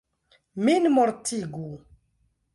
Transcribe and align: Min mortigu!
Min 0.69 0.83
mortigu! 0.95 1.65